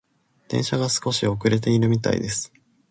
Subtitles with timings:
[0.47, 2.51] 電車が少し遅れているみたいです。